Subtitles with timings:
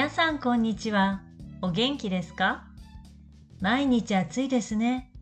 [0.00, 1.20] 皆さんこんにちは。
[1.60, 2.64] お元気ですか？
[3.60, 5.12] 毎日暑いですね。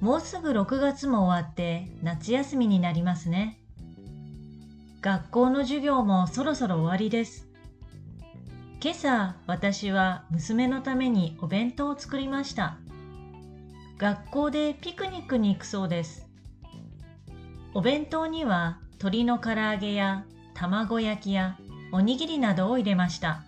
[0.00, 3.60] もうすぐ6月も終わって夏休みになりますね。
[5.02, 7.46] 学校の授業もそろそろ終わりです。
[8.82, 12.78] 今朝私は娘のためにお弁当を作りました。
[13.98, 16.26] 学校でピクニックに行くそうです。
[17.72, 20.24] お弁当には鶏の唐揚げや
[20.54, 21.56] 卵焼きや
[21.92, 23.44] おにぎりなどを入れました。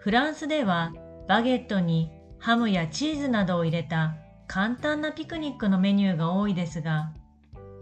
[0.00, 0.94] フランスでは
[1.28, 7.12] バゲットにハムやチーズなどを入れた簡単なピクニックのメニューが多いですが、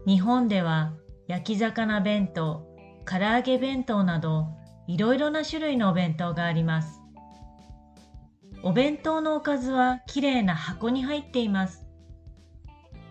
[0.05, 0.95] 日本では
[1.29, 2.67] 焼き魚弁当、
[3.07, 4.49] 唐揚げ弁当など
[4.89, 7.01] いろいろな種類のお弁当があります。
[8.65, 11.87] お弁当のおかずはきれいな箱に入っています。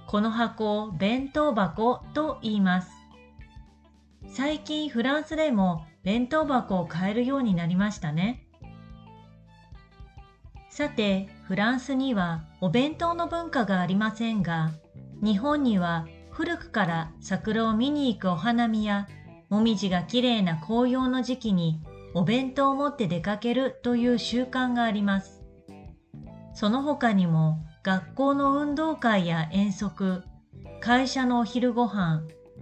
[0.06, 2.92] この箱を弁当箱と言います。
[4.28, 8.47] 最近フランスでも弁当箱を買えるようになりましたね。
[10.78, 14.70] さて、フランスにはお弁当の文化がありませんが、
[15.24, 19.08] 日本には古くから桜を見に行くお花見や、
[19.50, 21.82] もみじがきれいな紅葉の時期に
[22.14, 25.42] お弁当を持って出かけるという習慣があります。
[26.54, 30.22] その他にも学校の運動会や遠足、
[30.80, 32.22] 会社のお昼ご飯、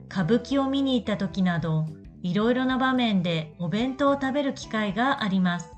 [0.10, 1.86] 歌舞伎を見に行った時など、
[2.22, 5.74] いろいろな場面でお弁当を食べる機会があります。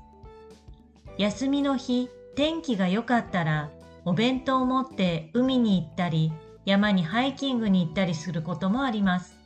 [1.16, 2.08] 休みの日、
[2.38, 3.72] 天気が良かったら
[4.04, 6.32] お弁当を持って海に行ったり
[6.64, 9.36] 山にハイキングに行ったりすることもあります。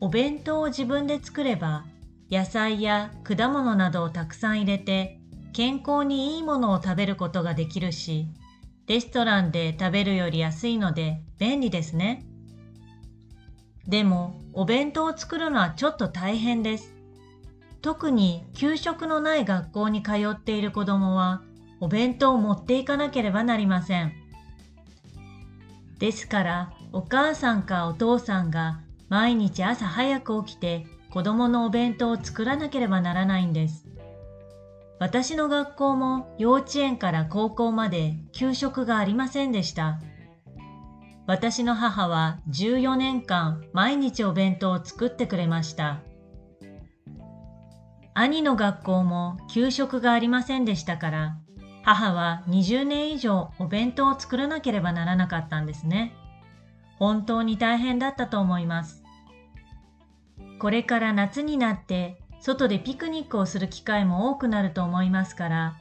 [0.00, 1.86] お弁当を自分で作れば
[2.30, 5.18] 野菜や果物などをたくさん入れて
[5.54, 8.26] 健康にいいものを食べることができるし
[8.86, 12.26] レストランで食べるより安いので便利ですね。
[13.88, 16.93] でもお弁当を作るのはちょっと大変です。
[17.84, 21.42] 特に給食のない学校に通っている子供は
[21.80, 24.14] お弁当を持っていかなければなりません。
[25.98, 33.86] ですからお母さんかお父さんが毎日朝早く起きて子供のお弁当を作らなければならないんです。
[34.98, 40.00] 私の学校も幼稚園から高校まで給食がありませんでした。
[41.26, 46.00] 私の母は14年間毎日お弁当を作ってくれました。
[48.14, 51.36] 兄の学校も給食がありませんでしたから、
[51.82, 56.14] 母は20年以上お弁当を作らなければならなかったんですね。
[56.98, 59.02] 本当に大変だったと思います。
[60.60, 65.74] これから夏になって外でピクニックをする機会も多くなると思いますから、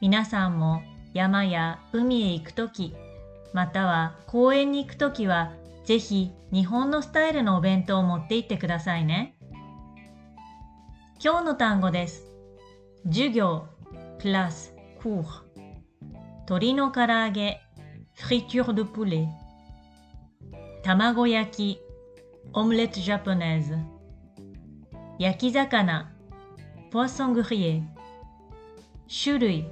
[0.00, 0.82] 皆さんも
[1.14, 2.94] 山や海へ行くとき、
[3.52, 5.52] または公園に行くときは、
[5.84, 9.36] ぜひ日本のスタイルのお弁当を持って行ってくださいね。
[11.23, 12.25] 今日の単語です。
[13.05, 13.67] 授業、
[14.21, 15.25] クラス、cours。
[16.41, 17.61] 鶏の唐揚げ、
[18.15, 19.27] friture de poulet。
[20.83, 21.79] 卵焼き、
[22.53, 23.77] オムレットジャポネーズ。
[25.19, 26.11] 焼き魚、
[26.91, 27.83] poisson grillé。
[29.07, 29.65] 種類、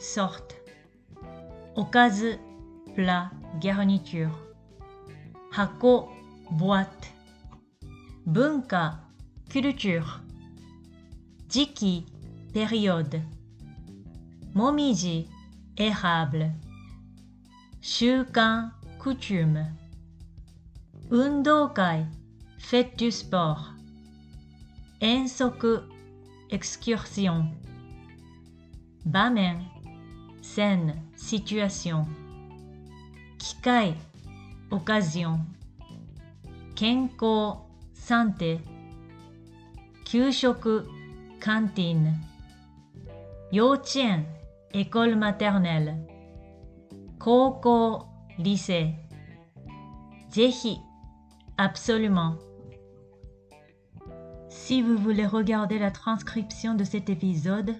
[0.00, 0.60] sorte。
[1.74, 2.40] おかず、
[2.96, 4.28] plat, garniture。
[5.50, 6.08] 箱、
[6.58, 6.86] boîte。
[8.26, 9.00] 文化、
[9.48, 10.02] culture。
[11.55, 12.05] 時期
[12.53, 13.21] période
[14.53, 15.29] もみじ
[15.77, 16.51] érable
[17.79, 19.65] 習慣 coutume
[21.09, 22.05] 運動会
[22.59, 23.71] fête du sport
[24.99, 25.81] 遠足
[26.49, 27.45] excursion
[29.05, 29.65] 場面
[30.41, 32.05] scène situation
[33.37, 33.95] 機会
[34.71, 35.39] occasion
[36.75, 37.59] 健康
[37.93, 38.59] santé
[40.03, 40.85] 給食
[41.44, 42.14] cantine
[43.50, 44.24] 幼稚園
[44.72, 45.96] école maternelle
[47.18, 48.06] 高校
[48.38, 48.94] lycée
[50.30, 50.78] ぜひ
[51.56, 52.36] absolument
[54.48, 57.76] Si vous voulez regarder la transcription de cet épisode,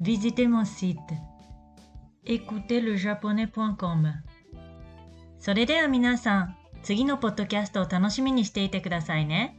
[0.00, 0.98] visitez mon site
[2.26, 4.12] écoutezlejaponais.com
[5.38, 9.56] それでは皆さん、次のポッドキャストを楽しみにしていてくださいね。